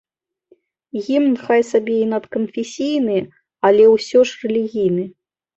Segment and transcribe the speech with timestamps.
[1.07, 3.19] Гімн хай сабе і надканфесійны,
[3.71, 5.05] але ўсё ж рэлігійны.